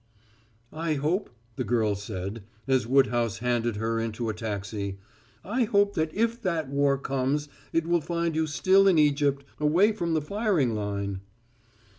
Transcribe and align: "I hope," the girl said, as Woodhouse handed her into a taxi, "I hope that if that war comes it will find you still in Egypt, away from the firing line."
"I 0.73 0.95
hope," 0.95 1.29
the 1.57 1.63
girl 1.63 1.93
said, 1.93 2.41
as 2.67 2.87
Woodhouse 2.87 3.37
handed 3.37 3.75
her 3.75 3.99
into 3.99 4.29
a 4.29 4.33
taxi, 4.33 4.97
"I 5.45 5.65
hope 5.65 5.93
that 5.93 6.11
if 6.15 6.41
that 6.41 6.69
war 6.69 6.97
comes 6.97 7.49
it 7.71 7.85
will 7.85 8.01
find 8.01 8.35
you 8.35 8.47
still 8.47 8.87
in 8.87 8.97
Egypt, 8.97 9.45
away 9.59 9.91
from 9.91 10.15
the 10.15 10.21
firing 10.23 10.73
line." 10.73 11.21